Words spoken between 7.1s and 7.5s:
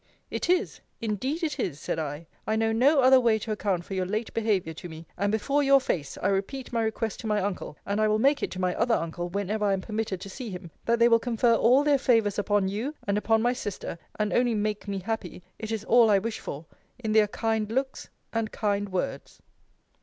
to my